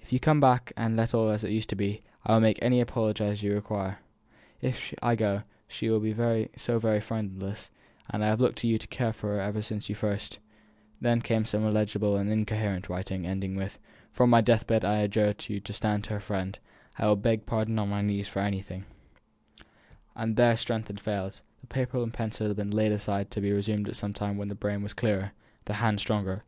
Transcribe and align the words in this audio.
If 0.00 0.10
you 0.12 0.16
will 0.16 0.22
come 0.22 0.40
back 0.40 0.72
and 0.76 0.96
let 0.96 1.14
all 1.14 1.28
be 1.28 1.34
as 1.34 1.44
it 1.44 1.52
used 1.52 1.68
to 1.68 1.76
be, 1.76 2.02
I 2.26 2.32
will 2.32 2.40
make 2.40 2.58
any 2.60 2.80
apology 2.80 3.22
you 3.26 3.50
may 3.50 3.54
require. 3.54 4.00
If 4.60 4.92
I 5.00 5.14
go, 5.14 5.44
she 5.68 5.88
will 5.88 6.00
be 6.00 6.48
so 6.56 6.80
very 6.80 6.98
friendless; 6.98 7.70
and 8.10 8.24
I 8.24 8.26
have 8.26 8.40
looked 8.40 8.58
to 8.58 8.66
you 8.66 8.76
to 8.76 8.88
care 8.88 9.12
for 9.12 9.36
her 9.36 9.40
ever 9.40 9.62
since 9.62 9.88
you 9.88 9.94
first" 9.94 10.40
Then 11.00 11.20
came 11.20 11.44
some 11.44 11.62
illegible 11.64 12.16
and 12.16 12.28
incoherent 12.28 12.88
writing, 12.88 13.24
ending 13.24 13.54
with, 13.54 13.78
"From 14.10 14.30
my 14.30 14.40
deathbed 14.40 14.84
I 14.84 14.96
adjure 14.96 15.32
you 15.46 15.60
to 15.60 15.72
stand 15.72 16.06
her 16.06 16.18
friend; 16.18 16.58
I 16.98 17.06
will 17.06 17.14
beg 17.14 17.46
pardon 17.46 17.78
on 17.78 17.88
my 17.88 18.02
knees 18.02 18.26
for 18.26 18.40
anything" 18.40 18.84
And 20.16 20.34
there 20.34 20.56
strength 20.56 20.88
had 20.88 20.98
failed; 20.98 21.40
the 21.60 21.68
paper 21.68 22.02
and 22.02 22.12
pencil 22.12 22.48
had 22.48 22.56
been 22.56 22.72
laid 22.72 22.90
aside 22.90 23.30
to 23.30 23.40
be 23.40 23.52
resumed 23.52 23.86
at 23.88 23.94
some 23.94 24.12
time 24.12 24.38
when 24.38 24.48
the 24.48 24.56
brain 24.56 24.82
was 24.82 24.92
clearer, 24.92 25.34
the 25.66 25.74
hand 25.74 26.00
stronger. 26.00 26.42